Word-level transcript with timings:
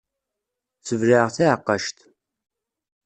Sbelɛeɣ 0.87 1.29
taɛeqqact. 1.35 1.97